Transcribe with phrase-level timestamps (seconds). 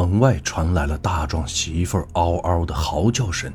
[0.00, 3.52] 门外传来了大壮媳妇嗷嗷的嚎叫声，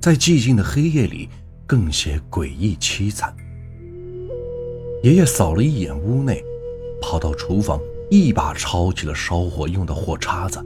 [0.00, 1.28] 在寂静的黑夜里
[1.66, 3.36] 更显诡异凄惨。
[5.02, 6.42] 爷爷扫了一眼屋内，
[7.02, 7.78] 跑到厨房，
[8.10, 10.58] 一把抄起了烧火用的火叉子。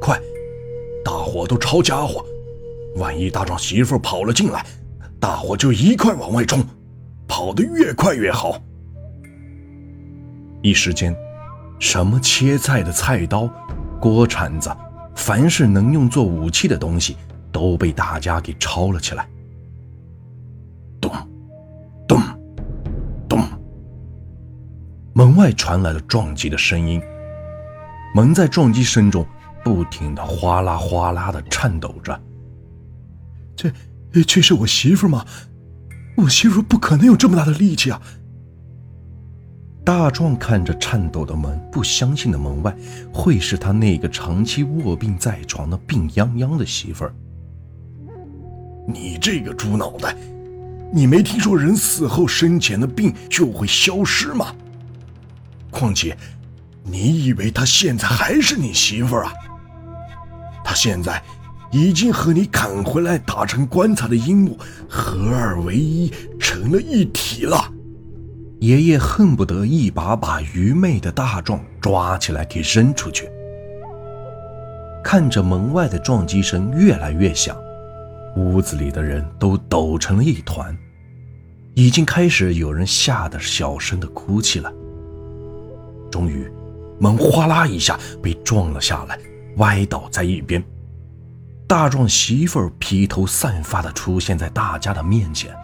[0.00, 0.18] 快，
[1.04, 2.24] 大伙都抄家伙，
[2.96, 4.64] 万一大壮媳妇跑了进来，
[5.20, 6.64] 大伙就一块往外冲，
[7.26, 8.58] 跑得越快越好。
[10.62, 11.14] 一时间，
[11.78, 13.48] 什么切菜的菜刀、
[14.00, 14.70] 锅铲子，
[15.14, 17.16] 凡是能用作武器的东西，
[17.52, 19.28] 都被大家给抄了起来。
[21.00, 21.12] 咚，
[22.06, 22.20] 咚，
[23.28, 23.40] 咚，
[25.12, 27.00] 门外传来了撞击的声音。
[28.14, 29.24] 门在撞击声中
[29.62, 32.20] 不停的哗啦哗啦的颤抖着。
[33.54, 33.70] 这，
[34.26, 35.24] 这是我媳妇吗？
[36.16, 38.02] 我媳妇不可能有这么大的力气啊！
[39.88, 42.76] 大壮看着颤抖的门，不相信的门外
[43.10, 47.14] 会是他那个长期卧病在床的病殃殃的媳妇儿。
[48.86, 50.14] 你这个猪脑袋，
[50.92, 54.54] 你没听说人死后生前的病就会消失吗？
[55.70, 56.14] 况且，
[56.82, 59.32] 你以为她现在还是你媳妇儿啊？
[60.62, 61.22] 她现在
[61.72, 67.72] 已经和你砍回来打成棺材的樱木合二为一，成了一体了。
[68.60, 73.30] 爷爷恨不得一把把愚昧的大壮抓起来给扔出去。
[75.04, 77.56] 看着门外的撞击声越来越响，
[78.36, 80.76] 屋子里的人都抖成了一团，
[81.74, 84.72] 已经开始有人吓得小声的哭泣了。
[86.10, 86.50] 终于，
[86.98, 89.18] 门哗啦一下被撞了下来，
[89.58, 90.62] 歪倒在一边。
[91.68, 95.54] 大壮媳妇儿披头散发的出现在大家的面前。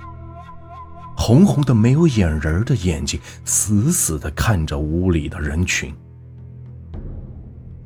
[1.26, 5.90] 红红的、没有眼仁的眼睛，死死地看着屋里的人群。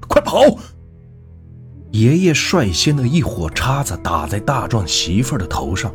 [0.09, 0.41] 快跑！
[1.93, 5.95] 爷爷率先的一火叉子打在大壮媳妇儿的头上。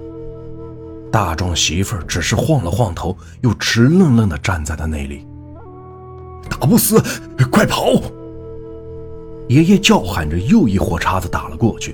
[1.12, 5.28] 大壮媳妇儿只是晃了晃头，又直愣愣地站在了那里。
[6.50, 7.04] 打不死，
[7.52, 8.02] 快跑！
[9.50, 11.94] 爷爷叫喊着，又一火叉子打了过去，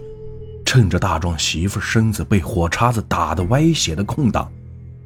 [0.64, 4.48] 趁着大壮媳妇身子被火叉子打得歪斜的空档。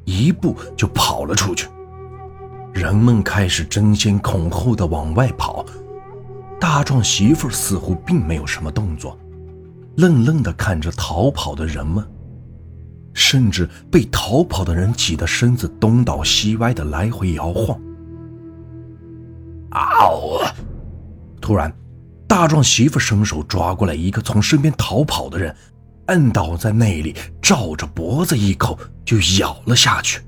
[0.04, 1.68] 一步就跑了出去，
[2.72, 5.64] 人们开始争先恐后的往外跑。
[6.60, 9.18] 大壮媳妇似乎并没有什么动作，
[9.96, 12.02] 愣愣地看着逃跑的人们，
[13.12, 17.78] 甚至被逃跑的人挤得身子东倒西歪的来回摇晃。
[19.70, 20.40] 嗷！
[21.40, 21.70] 突然，
[22.26, 25.54] 大壮媳妇伸手抓过来一个从身边逃跑的人。
[26.06, 30.20] 摁倒在那里，照着脖子一口就咬了下去。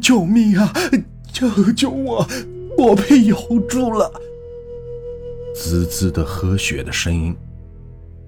[0.00, 0.72] 救命啊！
[1.32, 2.26] 救救我！
[2.78, 3.36] 我被咬
[3.68, 4.10] 住了！
[5.54, 7.36] 滋滋的喝血的声音。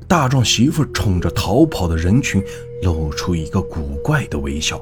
[0.06, 2.42] 大壮媳妇冲着逃跑的人群
[2.82, 4.80] 露出一个古怪的微笑，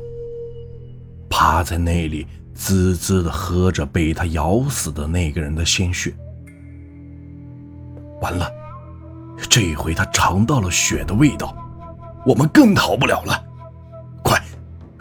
[1.29, 6.15] 趴在那里滋滋的喝着被他咬死的那个人的鲜血。
[8.21, 8.66] 完了。
[9.49, 11.55] 这回他尝到了血的味道，
[12.25, 13.45] 我们更逃不了了。
[14.23, 14.43] 快，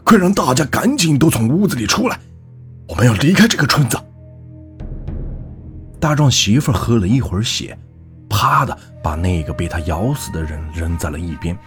[0.03, 2.19] 快让大家赶紧都从屋子里出来，
[2.87, 3.97] 我们要离开这个村子。
[5.99, 7.77] 大壮媳妇喝了一会儿血，
[8.29, 11.57] 啪的把那个被他咬死的人扔在了一边，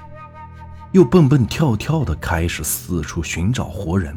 [0.92, 4.16] 又蹦蹦跳跳的开始四处寻找活人。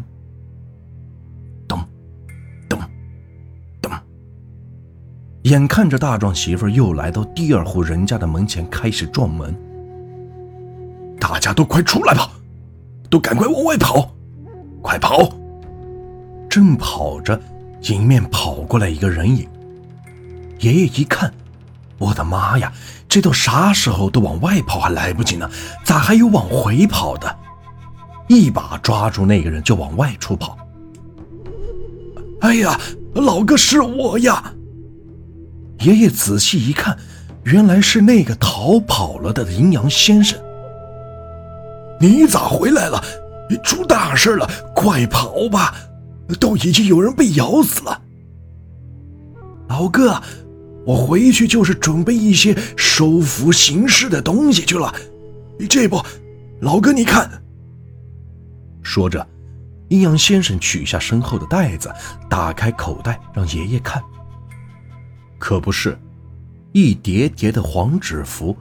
[5.43, 9.55] 眼看着大壮媳妇又来到第二户人家的门前，开始撞门。
[11.19, 12.29] 大家都快出来吧，
[13.09, 14.13] 都赶快往外跑，
[14.81, 15.29] 快跑！
[16.47, 17.39] 正跑着，
[17.83, 19.47] 迎面跑过来一个人影。
[20.59, 21.33] 爷爷一看，
[21.97, 22.71] 我的妈呀，
[23.09, 24.11] 这都啥时候？
[24.11, 25.49] 都往外跑还来不及呢，
[25.83, 27.35] 咋还有往回跑的？
[28.27, 30.55] 一把抓住那个人就往外出跑。
[32.41, 32.79] 哎呀，
[33.15, 34.53] 老哥是我呀！
[35.81, 36.97] 爷爷仔细一看，
[37.43, 40.39] 原来是那个逃跑了的阴阳先生。
[41.99, 43.03] 你咋回来了？
[43.63, 44.49] 出大事了！
[44.75, 45.75] 快跑吧！
[46.39, 48.01] 都已经有人被咬死了。
[49.67, 50.21] 老哥，
[50.85, 54.93] 我回去就是准备一些收服行尸的东西去了。
[55.69, 56.01] 这不，
[56.61, 57.29] 老哥你看。
[58.81, 59.25] 说着，
[59.89, 61.91] 阴阳先生取下身后的袋子，
[62.29, 64.01] 打开口袋让爷爷看。
[65.41, 65.97] 可不是，
[66.71, 68.55] 一叠叠的黄纸符，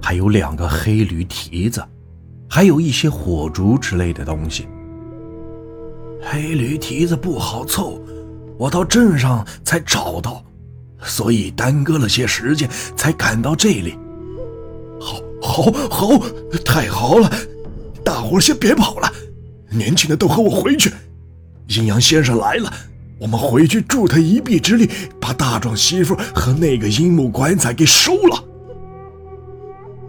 [0.00, 1.84] 还有两个黑驴蹄子，
[2.48, 4.66] 还有一些火烛之类的东西。
[6.22, 8.00] 黑驴蹄子不好凑，
[8.56, 10.42] 我到镇上才找到。
[11.02, 13.98] 所以耽搁了些时间才赶到这里。
[14.98, 16.24] 好，好，好，
[16.64, 17.30] 太好了！
[18.02, 19.12] 大伙先别跑了，
[19.68, 20.90] 年轻的都和我回去。
[21.68, 22.72] 阴阳先生来了，
[23.18, 24.88] 我们回去助他一臂之力，
[25.32, 28.44] 大壮媳妇和那个阴木棺材给收了。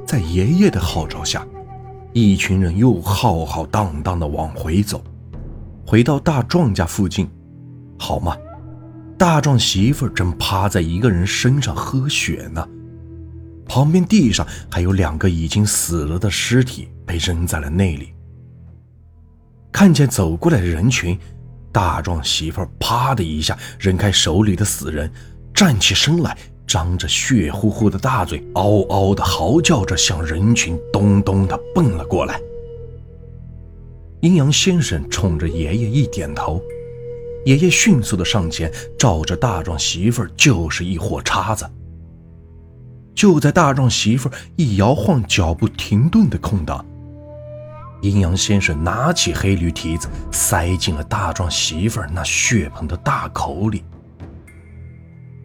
[0.05, 1.45] 在爷爷的号召下，
[2.11, 5.03] 一群人又浩浩荡荡的往回走，
[5.85, 7.29] 回到大壮家附近，
[7.97, 8.37] 好吗？
[9.17, 12.67] 大壮媳妇正趴在一个人身上喝血呢。
[13.65, 18.13] 旁边地上还有两个已经死了的尸体被扔在了那里。
[19.71, 21.17] 看见走过来的人群，
[21.73, 25.11] 大壮媳妇啪的一下扔开手里的死人，
[25.53, 26.37] 站起身来，
[26.67, 32.39] 张着血乎乎的大嘴，嗷嗷的嚎叫着，向人群咚咚的蹦了过来。
[34.21, 36.61] 阴阳先生冲着爷爷一点头，
[37.45, 41.69] 爷爷迅速的上前，照着大壮媳妇就是一火叉子。
[43.13, 46.85] 就在大壮媳妇一摇晃脚步停顿的空档，
[48.03, 53.81] 阴阳先生拿起黑驴蹄子，塞进了大壮媳妇那血盆的大口里。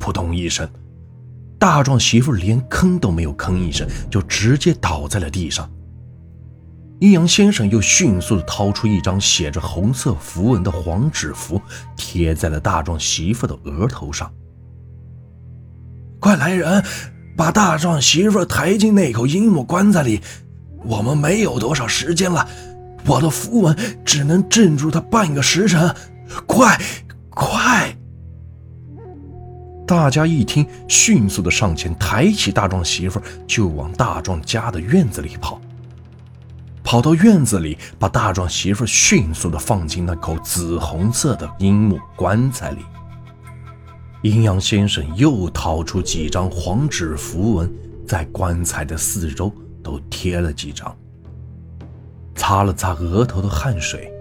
[0.00, 0.68] 扑通一声，
[1.56, 5.70] 大壮媳妇连吭都没有吭一声，就直接倒在了地上。
[6.98, 11.62] 阴阳先生又迅速地掏出一张写着红色符文的黄纸符，
[11.96, 14.28] 贴在了大壮媳妇的额头上。
[16.18, 16.84] 快来人！
[17.36, 20.20] 把大壮媳妇抬进那口阴木棺材里，
[20.84, 22.46] 我们没有多少时间了。
[23.06, 25.94] 我的符文只能镇住他半个时辰，
[26.46, 26.78] 快，
[27.30, 27.96] 快！
[29.86, 35.58] 大家一听，迅速的上前抬起大壮媳妇，就往大壮家的院子里跑。
[36.84, 42.78] 跑到院子里，把大壮媳妇迅速的放进那口紫红色的阴木棺材里。
[44.22, 47.72] 阴阳先生又掏出几张黄纸符文，
[48.06, 49.50] 在棺材的四周
[49.88, 50.94] 都贴了几张，
[52.34, 54.12] 擦了擦额头的汗水。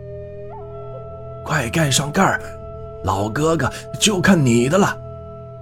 [1.43, 2.41] 快盖上盖儿，
[3.03, 3.69] 老哥哥
[3.99, 4.97] 就看你的了，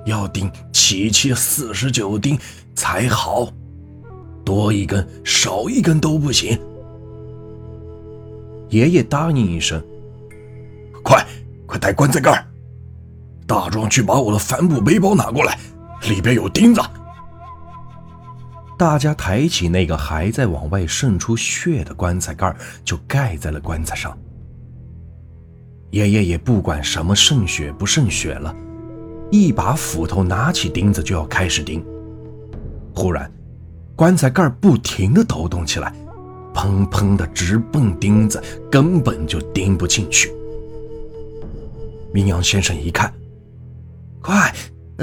[0.06, 2.38] 要钉七七四十九钉
[2.76, 3.52] 才好，
[4.44, 6.56] 多一根少一根都不行。
[8.70, 9.84] 爷爷答应一声
[11.04, 11.26] ：“快，
[11.66, 12.46] 快带棺材盖儿。”
[13.48, 15.58] 大壮去把我的帆布背包拿过来，
[16.10, 16.82] 里边有钉子。
[18.78, 24.18] 大家抬起那个还在往外渗出血的棺材盖，就盖在了棺材上。
[25.92, 28.54] 爷爷也不管什么渗血不渗血了，
[29.32, 31.84] 一把斧头拿起钉子就要开始钉。
[32.94, 33.32] 忽然，
[33.96, 35.94] 棺材盖不停地抖动起来，
[36.54, 40.34] 砰砰的直蹦钉子，根本就钉不进去。
[42.14, 43.14] 明阳先生一看。
[44.22, 44.54] 快！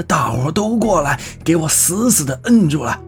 [0.07, 2.99] 大伙都过来，给我死死的摁住了！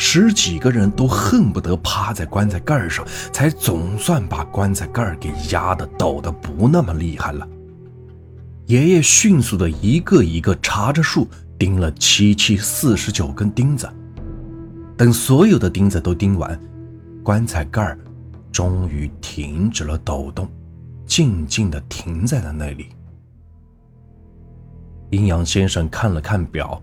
[0.00, 7.46] 十几个人都恨不得趴在棺材盖上，才总算把棺材盖给压得抖得不那么厉害了。
[8.66, 11.26] 爷爷迅速的一个一个查着数，
[11.58, 13.88] 钉了七七四十九根钉子。
[14.96, 16.58] 等所有的钉子都钉完，
[17.22, 17.96] 棺材盖
[18.52, 20.48] 终于停止了抖动，
[21.06, 22.86] 静静的停在了那里。
[25.10, 26.80] 阴阳先生看了看表，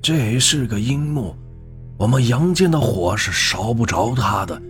[0.00, 1.36] 这是个阴木，
[1.98, 4.60] 我们阳间的火是烧不着他的。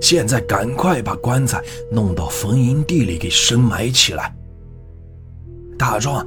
[0.00, 4.34] 现在赶快把棺材弄到坟营地里给深埋起来。
[5.78, 6.24] 大壮，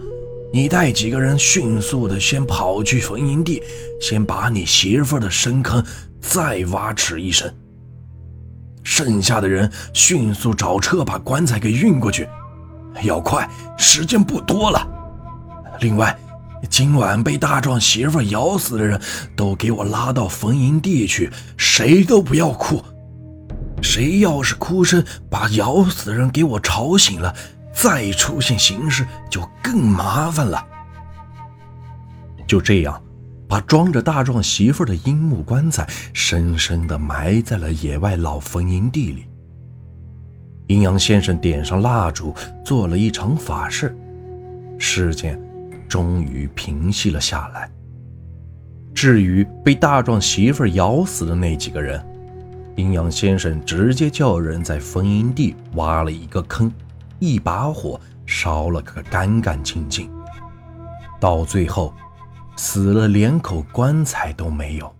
[0.51, 3.61] 你带几个人迅速的先跑去坟营地，
[4.01, 5.83] 先把你媳妇的深坑
[6.19, 7.53] 再挖尺一深。
[8.83, 12.27] 剩下的人迅速找车把棺材给运过去，
[13.03, 14.87] 要快，时间不多了。
[15.81, 16.17] 另外，
[16.69, 18.99] 今晚被大壮媳妇咬死的人
[19.35, 22.83] 都给我拉到坟营地去，谁都不要哭。
[23.81, 27.33] 谁要是哭声把咬死的人给我吵醒了，
[27.73, 30.65] 再出现形式就更麻烦了。
[32.47, 32.99] 就这样，
[33.47, 39.25] 把装着大壮媳妇的阴木棺材深深地埋在了野外老坟营地里。
[40.67, 42.35] 阴阳先生点上蜡烛，
[42.65, 43.95] 做了一场法事，
[44.79, 45.39] 事件。
[45.97, 47.67] 终于平息了下来。
[48.93, 51.99] 至于被大壮媳妇咬死的那几个人，
[52.75, 56.71] 阴阳先生直接叫人在坟营地挖了一个坑，
[57.17, 60.07] 一把火烧了个干干净净。
[61.19, 61.91] 到最后，
[62.55, 64.95] 死了连口棺材都没有。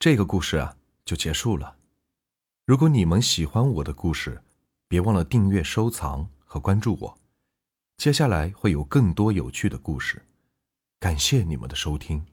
[0.00, 1.76] 这个故事啊，就结束了。
[2.66, 4.42] 如果你们喜欢我的故事，
[4.88, 7.16] 别忘了订阅、收藏和关注我。
[8.00, 10.22] 接下来会有更多有趣的故事，
[10.98, 12.24] 感谢你们的收听。